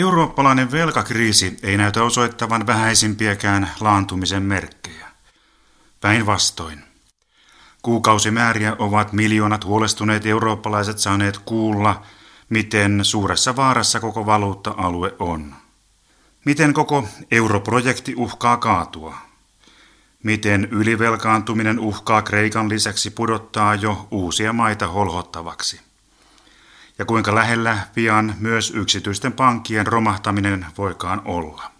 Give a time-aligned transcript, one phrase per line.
[0.00, 5.06] Eurooppalainen velkakriisi ei näytä osoittavan vähäisimpiäkään laantumisen merkkejä.
[6.00, 6.84] Päinvastoin.
[7.82, 12.02] Kuukausimääriä ovat miljoonat huolestuneet eurooppalaiset saaneet kuulla,
[12.48, 15.54] miten suuressa vaarassa koko valuutta-alue on.
[16.44, 19.16] Miten koko europrojekti uhkaa kaatua.
[20.22, 25.89] Miten ylivelkaantuminen uhkaa Kreikan lisäksi pudottaa jo uusia maita holhottavaksi.
[27.00, 31.70] Ja kuinka lähellä pian myös yksityisten pankkien romahtaminen voikaan olla.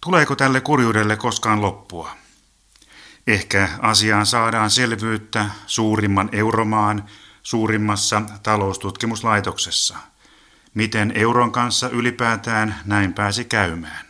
[0.00, 2.10] Tuleeko tälle kurjuudelle koskaan loppua?
[3.26, 7.04] Ehkä asiaan saadaan selvyyttä suurimman euromaan
[7.42, 9.96] suurimmassa taloustutkimuslaitoksessa.
[10.74, 14.06] Miten euron kanssa ylipäätään näin pääsi käymään?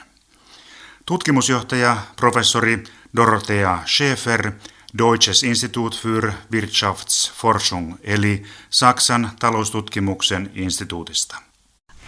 [1.06, 2.84] Tutkimusjohtaja professori
[3.16, 4.52] Dorothea Schäfer
[4.94, 11.40] Deutsches Institut für Wirtschaftsforschung eli Saksan taloustutkimuksen instituutista.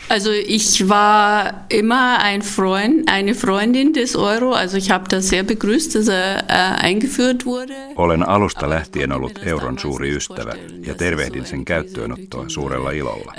[0.09, 4.53] Also ich war immer ein Freund, eine Freundin des Euro.
[4.53, 7.75] Also ich habe das sehr begrüßt, dass er äh, eingeführt wurde.
[7.97, 10.55] Olen alusta lähtien ollut euron suuri ystävä
[10.87, 13.33] ja tervehdin sen käyttöönottoa suurella ilolla.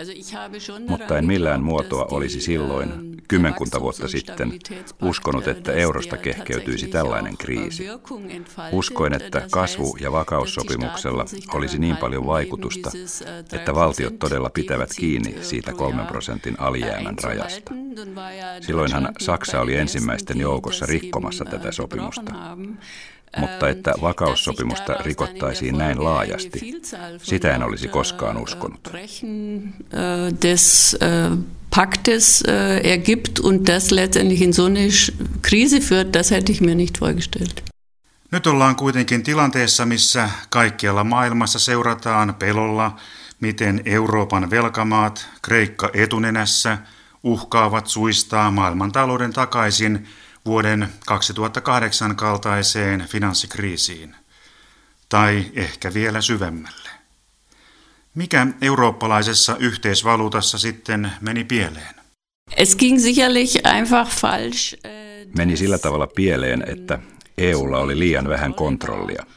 [0.88, 4.60] Mutta en millään muotoa olisi silloin, kymmenkunta vuotta sitten,
[5.02, 7.88] uskonut, että eurosta kehkeytyisi tällainen kriisi.
[8.72, 12.92] Uskoin, että kasvu- ja vakaussopimuksella olisi niin paljon vaikutusta,
[13.54, 17.72] että valtiot todella pitävät kiinni siitä kolmen prosentin alijäämän rajasta.
[18.62, 22.32] Silloinhan Saksa oli ensimmäisten joukossa rikkomassa tätä sopimusta.
[23.38, 26.82] Mutta että vakaussopimusta rikottaisiin näin laajasti,
[27.24, 28.90] sitä en olisi koskaan uskonut.
[31.76, 32.44] Paktes
[32.84, 34.88] ergibt und das letztendlich in so eine
[35.42, 37.64] Krise führt, das hätte ich mir nicht vorgestellt.
[38.32, 42.96] Nyt ollaan kuitenkin tilanteessa, missä kaikkialla maailmassa seurataan pelolla
[43.40, 46.78] miten Euroopan velkamaat, Kreikka etunenässä,
[47.24, 50.08] uhkaavat suistaa maailmantalouden takaisin
[50.46, 54.16] vuoden 2008 kaltaiseen finanssikriisiin.
[55.10, 56.90] Tai ehkä vielä syvemmälle.
[58.16, 61.96] Mikä eurooppalaisessa yhteisvaluutassa sitten meni pieleen?
[62.58, 64.74] Es ging sicherlich einfach falsch.
[64.86, 64.92] Äh,
[65.38, 67.00] meni sillä tavalla pieleen, että
[67.38, 69.26] EUlla oli liian vähän kontrollia–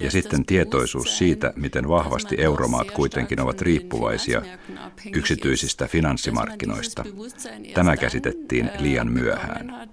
[0.00, 4.42] ja sitten tietoisuus siitä, miten vahvasti euromaat kuitenkin ovat riippuvaisia
[5.14, 7.04] yksityisistä finanssimarkkinoista.
[7.74, 9.90] Tämä käsitettiin liian myöhään.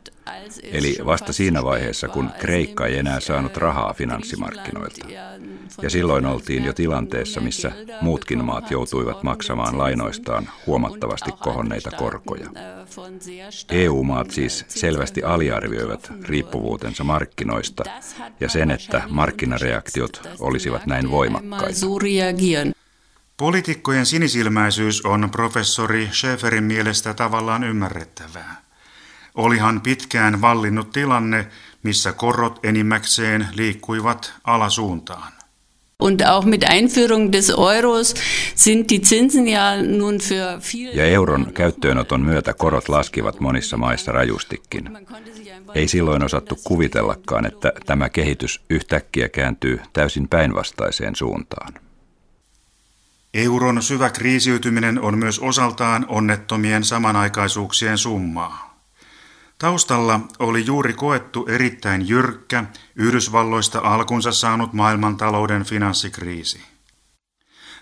[0.63, 5.07] Eli vasta siinä vaiheessa, kun Kreikka ei enää saanut rahaa finanssimarkkinoilta.
[5.81, 7.71] Ja silloin oltiin jo tilanteessa, missä
[8.01, 12.49] muutkin maat joutuivat maksamaan lainoistaan huomattavasti kohonneita korkoja.
[13.71, 17.83] EU-maat siis selvästi aliarvioivat riippuvuutensa markkinoista
[18.39, 19.01] ja sen, että
[19.77, 21.85] markkinareaktiot olisivat näin voimakkaita.
[23.37, 28.61] Poliitikkojen sinisilmäisyys on professori Schäferin mielestä tavallaan ymmärrettävää.
[29.35, 31.47] Olihan pitkään vallinnut tilanne,
[31.83, 35.31] missä korot enimmäkseen liikkuivat alasuuntaan.
[35.99, 38.13] Und auch mit Einführung des Euros
[38.55, 40.91] sind die Zinsen ja nun für viele...
[40.93, 44.89] Ja euron käyttöönoton myötä korot laskivat monissa maissa rajustikin.
[45.77, 51.73] Ei silloin osattu kuvitellakaan, että tämä kehitys yhtäkkiä kääntyy täysin päinvastaiseen suuntaan.
[53.33, 58.83] Euron syvä kriisiytyminen on myös osaltaan onnettomien samanaikaisuuksien summaa.
[59.57, 62.63] Taustalla oli juuri koettu erittäin jyrkkä,
[62.95, 66.61] Yhdysvalloista alkunsa saanut maailmantalouden finanssikriisi.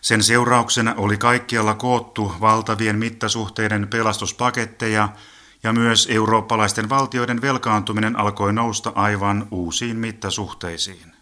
[0.01, 5.09] Sen seurauksena oli kaikkialla koottu valtavien mittasuhteiden pelastuspaketteja
[5.65, 11.13] ja myös eurooppalaisten valtioiden velkaantuminen alkoi nousta aivan uusiin mittasuhteisiin.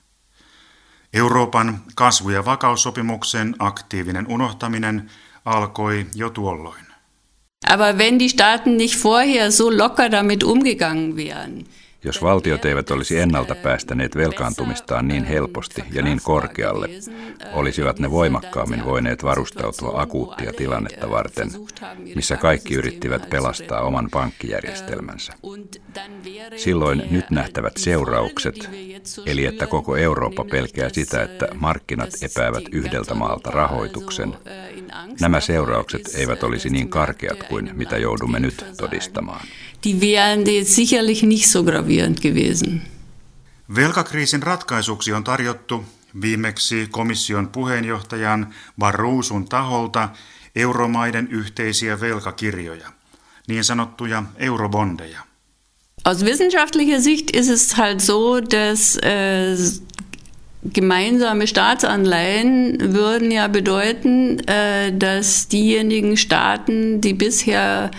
[1.14, 5.12] Euroopan kasvu- ja vakaussopimuksen aktiivinen unohtaminen
[5.46, 6.86] alkoi jo tuolloin.
[7.68, 11.66] Aber wenn die Staaten nicht vorher so locker damit umgegangen wären,
[12.04, 16.90] jos valtiot eivät olisi ennalta päästäneet velkaantumistaan niin helposti ja niin korkealle,
[17.54, 21.50] olisivat ne voimakkaammin voineet varustautua akuuttia tilannetta varten,
[22.16, 25.34] missä kaikki yrittivät pelastaa oman pankkijärjestelmänsä.
[26.56, 28.70] Silloin nyt nähtävät seuraukset,
[29.26, 34.34] eli että koko Eurooppa pelkää sitä, että markkinat epäävät yhdeltä maalta rahoituksen,
[35.22, 39.46] nämä seuraukset eivät olisi niin karkeat kuin mitä joudumme nyt todistamaan
[39.84, 42.82] die wären jetzt sicherlich nicht so gravierend gewesen.
[43.76, 45.86] Velkakriisin ratkaisuksi on tarjottu
[46.22, 50.10] viimeksi komission puheenjohtajan Barroson taholta
[50.56, 52.88] euromaiden yhteisiä velkakirjoja,
[53.48, 55.20] niin sanottuja eurobondeja.
[56.06, 59.82] Aus wissenschaftlicher Sicht ist es halt so, dass äh,
[60.74, 67.92] gemeinsame Staatsanleihen würden ja bedeuten, äh, dass diejenigen Staaten, die bisher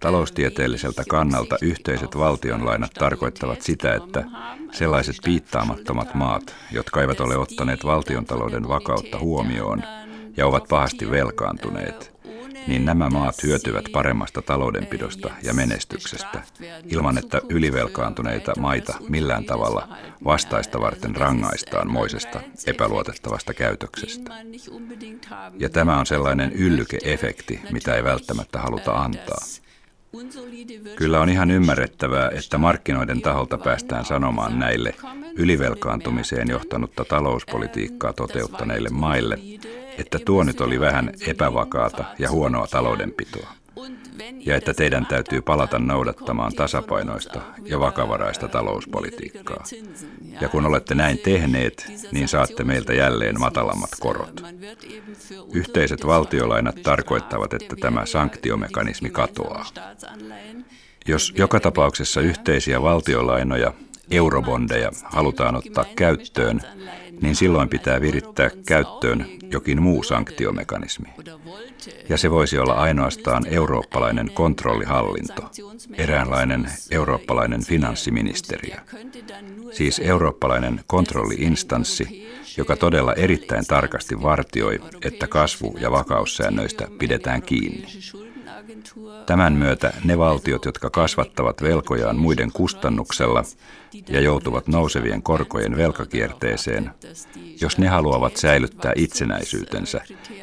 [0.00, 4.24] Taloustieteelliseltä kannalta yhteiset valtionlainat tarkoittavat sitä, että
[4.72, 9.82] sellaiset piittaamattomat maat, jotka eivät ole ottaneet valtiontalouden vakautta huomioon
[10.36, 12.20] ja ovat pahasti velkaantuneet,
[12.66, 16.42] niin nämä maat hyötyvät paremmasta taloudenpidosta ja menestyksestä,
[16.86, 19.88] ilman että ylivelkaantuneita maita millään tavalla
[20.24, 24.34] vastaista varten rangaistaan moisesta epäluotettavasta käytöksestä.
[25.58, 29.40] Ja tämä on sellainen yllykeefekti, mitä ei välttämättä haluta antaa.
[30.96, 34.94] Kyllä on ihan ymmärrettävää, että markkinoiden taholta päästään sanomaan näille
[35.36, 39.38] ylivelkaantumiseen johtanutta talouspolitiikkaa toteuttaneille maille,
[39.98, 43.52] että tuo nyt oli vähän epävakaata ja huonoa taloudenpitoa,
[44.46, 49.64] ja että teidän täytyy palata noudattamaan tasapainoista ja vakavaraista talouspolitiikkaa.
[50.40, 54.42] Ja kun olette näin tehneet, niin saatte meiltä jälleen matalammat korot.
[55.52, 59.66] Yhteiset valtiolainat tarkoittavat, että tämä sanktiomekanismi katoaa.
[61.06, 63.72] Jos joka tapauksessa yhteisiä valtiolainoja,
[64.10, 66.60] eurobondeja, halutaan ottaa käyttöön,
[67.22, 71.08] niin silloin pitää virittää käyttöön jokin muu sanktiomekanismi.
[72.08, 75.50] Ja se voisi olla ainoastaan eurooppalainen kontrollihallinto,
[75.98, 78.76] eräänlainen eurooppalainen finanssiministeriö.
[79.72, 87.86] Siis eurooppalainen kontrolliinstanssi, joka todella erittäin tarkasti vartioi, että kasvu- ja vakaussäännöistä pidetään kiinni.
[89.26, 93.42] Tämän myötä ne valtiot, jotka kasvattavat velkojaan muiden kustannuksella
[94.08, 96.90] ja joutuvat nousevien korkojen velkakierteeseen,
[97.60, 100.00] jos ne haluavat säilyttää itsenäisyytensä,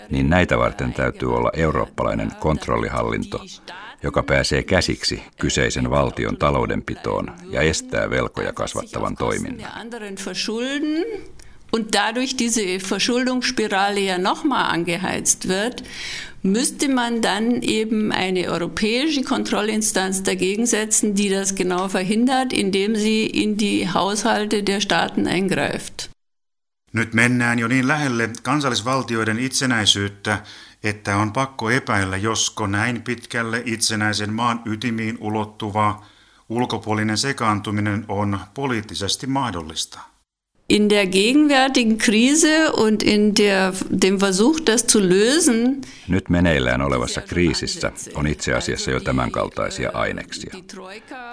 [0.09, 3.41] niin näitä varten täytyy olla eurooppalainen kontrollihallinto,
[4.03, 9.71] joka pääsee käsiksi kyseisen valtion taloudenpitoon ja estää velkoja kasvattavan toiminnan.
[11.71, 15.83] Und dadurch diese Verschuldungsspirale ja nochmal angeheizt wird,
[16.43, 23.25] müsste man dann eben eine europäische Kontrollinstanz dagegen setzen, die das genau verhindert, indem sie
[23.25, 26.09] in die Haushalte der Staaten eingreift.
[26.93, 30.43] Nyt mennään jo niin lähelle kansallisvaltioiden itsenäisyyttä,
[30.83, 36.05] että on pakko epäillä, josko näin pitkälle itsenäisen maan ytimiin ulottuva
[36.49, 39.99] ulkopuolinen sekaantuminen on poliittisesti mahdollista.
[40.69, 47.21] In der gegenwärtigen Krise und in der, dem Versuch, das zu lösen, Nyt meneillään olevassa
[47.21, 50.53] kriisissä on itse asiassa jo tämänkaltaisia aineksia.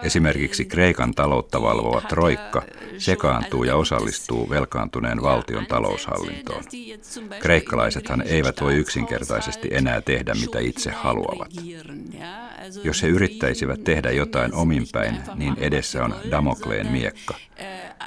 [0.03, 2.63] Esimerkiksi Kreikan taloutta valvova Troikka
[2.99, 6.65] sekaantuu ja osallistuu velkaantuneen valtion taloushallintoon.
[7.41, 11.51] Kreikkalaisethan eivät voi yksinkertaisesti enää tehdä mitä itse haluavat.
[12.85, 17.35] Jos he yrittäisivät tehdä jotain ominpäin, niin edessä on Damokleen miekka.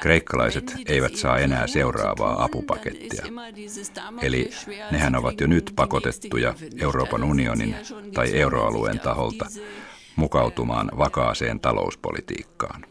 [0.01, 3.25] Kreikkalaiset eivät saa enää seuraavaa apupakettia.
[4.21, 4.51] Eli
[4.91, 7.75] nehän ovat jo nyt pakotettuja Euroopan unionin
[8.13, 9.45] tai euroalueen taholta
[10.15, 12.85] mukautumaan vakaaseen talouspolitiikkaan.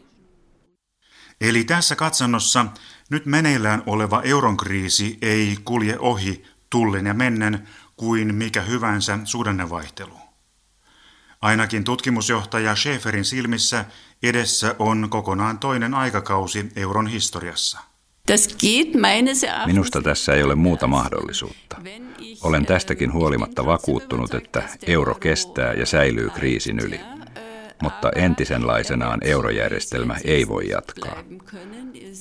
[1.41, 2.65] Eli tässä katsannossa
[3.09, 10.26] nyt meneillään oleva euron kriisi ei kulje ohi tullen ja mennen kuin mikä hyvänsä suhdannevaihtelu.
[11.47, 13.85] Ainakin tutkimusjohtaja Schäferin silmissä
[14.23, 17.79] edessä on kokonaan toinen aikakausi euron historiassa.
[19.65, 21.77] Minusta tässä ei ole muuta mahdollisuutta.
[22.41, 26.99] Olen tästäkin huolimatta vakuuttunut, että euro kestää ja säilyy kriisin yli.
[27.81, 31.23] Mutta entisenlaisenaan eurojärjestelmä ei voi jatkaa.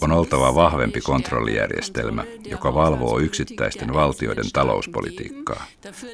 [0.00, 5.64] On oltava vahvempi kontrollijärjestelmä, joka valvoo yksittäisten valtioiden talouspolitiikkaa.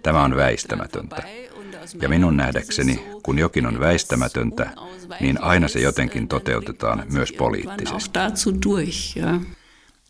[0.03, 1.23] Tämä on väistämätöntä.
[2.01, 4.71] Ja minun nähdäkseni, kun jokin on väistämätöntä,
[5.21, 8.19] niin aina se jotenkin toteutetaan myös poliittisesti.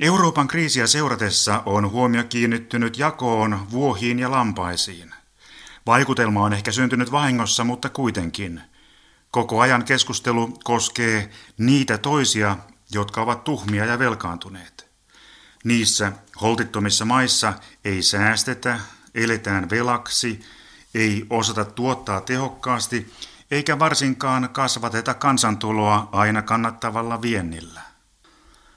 [0.00, 5.14] Euroopan kriisiä seuratessa on huomio kiinnittynyt jakoon vuohiin ja lampaisiin.
[5.87, 8.61] Vaikutelma on ehkä syntynyt vahingossa, mutta kuitenkin.
[9.31, 12.57] Koko ajan keskustelu koskee niitä toisia,
[12.93, 14.91] jotka ovat tuhmia ja velkaantuneet.
[15.64, 17.52] Niissä holtittomissa maissa
[17.85, 18.81] ei säästetä,
[19.14, 20.41] eletään velaksi,
[20.95, 23.13] ei osata tuottaa tehokkaasti,
[23.51, 27.81] eikä varsinkaan kasvateta kansantuloa aina kannattavalla viennillä.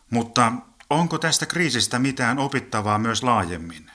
[0.10, 0.52] Mutta
[0.90, 3.92] Onko tästä kriisistä mitään opittavaa myös laajemmin?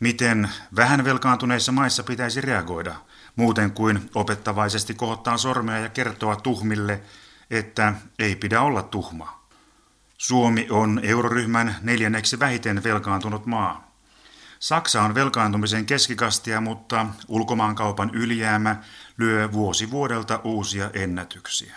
[0.00, 2.94] Miten vähän velkaantuneissa maissa pitäisi reagoida,
[3.36, 7.00] muuten kuin opettavaisesti kohottaa sormea ja kertoa tuhmille,
[7.50, 9.42] että ei pidä olla tuhma?
[10.18, 13.87] Suomi on euroryhmän neljänneksi vähiten velkaantunut maa.
[14.60, 18.76] Saksa on velkaantumisen keskikastia, mutta ulkomaankaupan ylijäämä
[19.18, 21.76] lyö vuosi vuodelta uusia ennätyksiä.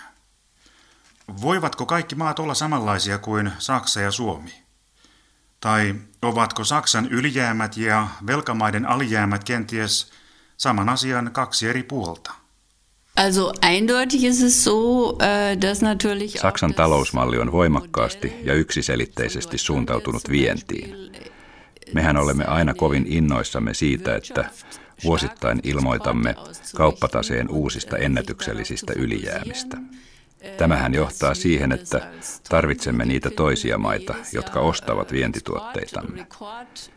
[1.42, 4.54] Voivatko kaikki maat olla samanlaisia kuin Saksa ja Suomi?
[5.60, 10.12] Tai ovatko Saksan ylijäämät ja velkamaiden alijäämät kenties
[10.58, 12.32] saman asian kaksi eri puolta?
[13.16, 20.30] Also eindeutig ist es so, äh, dass natürlich Saksan talousmalli on voimakkaasti ja yksiselitteisesti suuntautunut
[20.30, 20.96] vientiin.
[21.94, 24.46] Mehän olemme aina kovin innoissamme siitä, että
[25.04, 26.36] vuosittain ilmoitamme
[26.76, 29.78] kauppataseen uusista ennätyksellisistä ylijäämistä.
[30.58, 32.08] Tämähän johtaa siihen, että
[32.50, 36.28] tarvitsemme niitä toisia maita, jotka ostavat vientituotteitamme.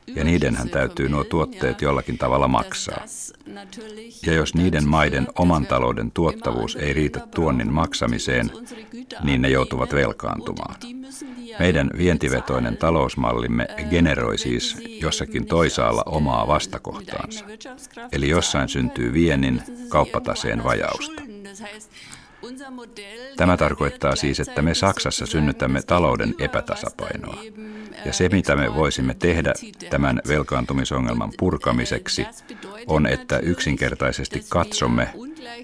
[0.07, 3.05] Ja niidenhän täytyy nuo tuotteet jollakin tavalla maksaa.
[4.27, 8.51] Ja jos niiden maiden oman talouden tuottavuus ei riitä tuonnin maksamiseen,
[9.23, 10.75] niin ne joutuvat velkaantumaan.
[11.59, 17.45] Meidän vientivetoinen talousmallimme generoi siis jossakin toisaalla omaa vastakohtaansa.
[18.13, 21.23] Eli jossain syntyy viennin kauppataseen vajausta.
[23.37, 27.39] Tämä tarkoittaa siis, että me Saksassa synnytämme talouden epätasapainoa.
[28.05, 29.53] Ja se, mitä me voisimme tehdä
[29.91, 32.27] tämän velkaantumisongelman purkamiseksi,
[32.87, 35.09] on, että yksinkertaisesti katsomme,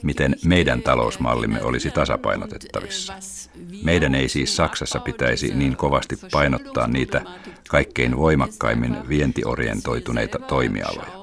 [0.02, 3.14] miten meidän talousmallimme olisi tasapainotettavissa.
[3.82, 7.22] Meidän ei siis Saksassa pitäisi niin kovasti painottaa niitä
[7.68, 11.20] kaikkein voimakkaimmin vientiorientoituneita toimialoja.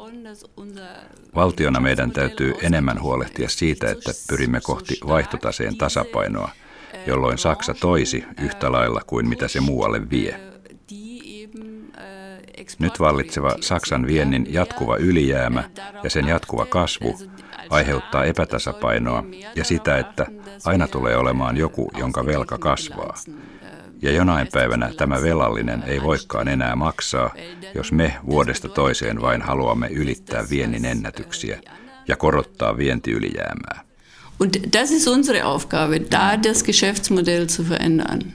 [1.38, 6.50] Valtiona meidän täytyy enemmän huolehtia siitä, että pyrimme kohti vaihtotaseen tasapainoa,
[7.08, 10.40] jolloin Saksa toisi yhtä lailla kuin mitä se muualle vie.
[12.80, 15.70] Nyt vallitseva Saksan viennin jatkuva ylijäämä
[16.04, 17.20] ja sen jatkuva kasvu
[17.70, 19.24] aiheuttaa epätasapainoa
[19.56, 20.26] ja sitä, että
[20.66, 23.14] aina tulee olemaan joku, jonka velka kasvaa.
[24.02, 27.34] Ja jonain päivänä tämä velallinen ei voikaan enää maksaa,
[27.76, 31.60] jos me vuodesta toiseen vain haluamme ylittää viennin ennätyksiä
[32.08, 33.88] ja korottaa vientiylijäämää.
[34.40, 38.34] Und das ist unsere Aufgabe, da das Geschäftsmodell zu verändern.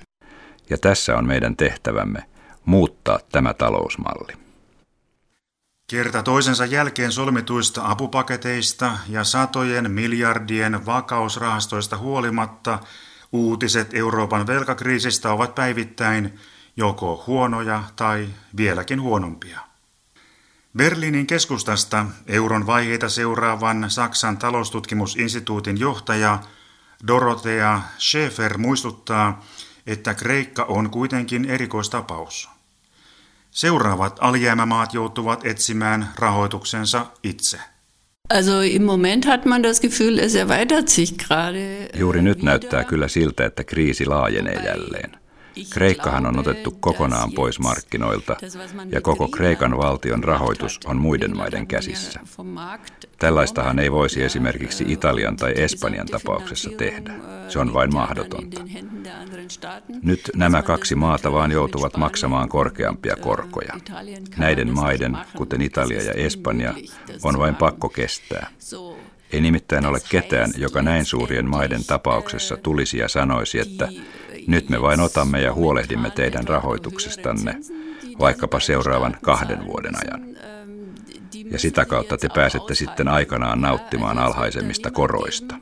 [0.71, 2.23] Ja tässä on meidän tehtävämme,
[2.64, 4.33] muuttaa tämä talousmalli.
[5.90, 12.78] Kerta toisensa jälkeen solmituista apupaketeista ja satojen miljardien vakausrahastoista huolimatta–
[13.33, 16.39] Uutiset Euroopan velkakriisistä ovat päivittäin
[16.77, 19.61] joko huonoja tai vieläkin huonompia.
[20.77, 26.39] Berliinin keskustasta euron vaiheita seuraavan Saksan taloustutkimusinstituutin johtaja
[27.07, 29.45] Dorothea Schäfer muistuttaa,
[29.87, 32.51] että Kreikka on kuitenkin erikoistapaus.
[33.51, 37.61] Seuraavat alijäämämaat joutuvat etsimään rahoituksensa itse.
[38.33, 41.89] Also im Moment hat man das Gefühl, es erweitert sich gerade.
[41.99, 45.22] Juuri nyt näyttää kyllä siltä, että kriisi laajenee jälleen.
[45.71, 48.37] Kreikkahan on otettu kokonaan pois markkinoilta
[48.92, 52.21] ja koko Kreikan valtion rahoitus on muiden maiden käsissä.
[53.18, 57.14] Tällaistahan ei voisi esimerkiksi Italian tai Espanjan tapauksessa tehdä.
[57.49, 58.62] Se on vain mahdotonta.
[60.02, 63.75] Nyt nämä kaksi maata vaan joutuvat maksamaan korkeampia korkoja.
[64.37, 66.75] Näiden maiden, kuten Italia ja Espanja,
[67.23, 68.50] on vain pakko kestää.
[69.32, 73.88] Ei nimittäin ole ketään, joka näin suurien maiden tapauksessa tulisi ja sanoisi, että
[74.47, 77.57] nyt me vain otamme ja huolehdimme teidän rahoituksestanne,
[78.19, 80.37] vaikkapa seuraavan kahden vuoden ajan.
[81.51, 85.57] Ja sitä kautta te pääsette sitten aikanaan nauttimaan alhaisemmista koroista.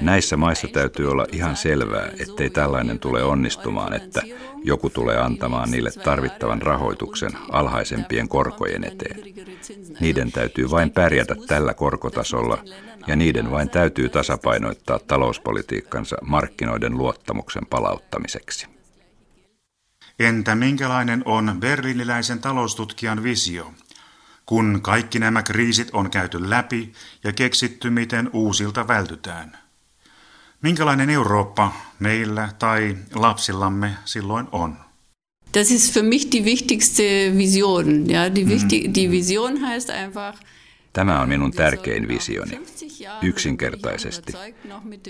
[0.00, 4.22] Näissä maissa täytyy olla ihan selvää, ettei tällainen tule onnistumaan, että
[4.64, 9.20] joku tulee antamaan niille tarvittavan rahoituksen alhaisempien korkojen eteen.
[10.00, 12.58] Niiden täytyy vain pärjätä tällä korkotasolla
[13.06, 18.66] ja niiden vain täytyy tasapainoittaa talouspolitiikkansa markkinoiden luottamuksen palauttamiseksi.
[20.18, 23.72] Entä minkälainen on berliiniläisen taloustutkijan visio?
[24.46, 26.92] Kun kaikki nämä kriisit on käyty läpi
[27.24, 29.58] ja keksitty, miten uusilta vältytään.
[30.62, 34.76] Minkälainen Eurooppa meillä tai lapsillamme silloin on?
[35.58, 37.02] Das ist für mich die wichtigste
[37.36, 38.10] Vision.
[38.10, 40.38] Ja, die, wichtig, die Vision heißt einfach,
[40.94, 42.60] Tämä on minun tärkein visioni.
[43.22, 44.32] Yksinkertaisesti.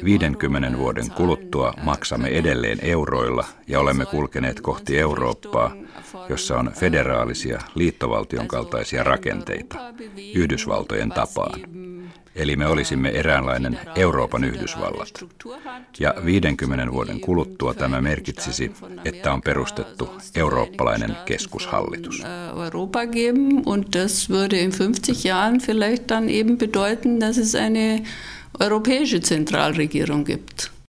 [0.05, 5.77] 50 vuoden kuluttua maksamme edelleen euroilla ja olemme kulkeneet kohti Eurooppaa,
[6.29, 9.79] jossa on federaalisia liittovaltion kaltaisia rakenteita,
[10.35, 11.61] Yhdysvaltojen tapaan.
[12.35, 15.25] Eli me olisimme eräänlainen Euroopan Yhdysvallat.
[15.99, 18.73] Ja 50 vuoden kuluttua tämä merkitsisi,
[19.05, 22.23] että on perustettu eurooppalainen keskushallitus.
[22.57, 28.03] Europa geben und das würde in 50 Jahren vielleicht dann eben bedeuten, dass es eine
[28.61, 30.75] europäische Zentralregierung gibt.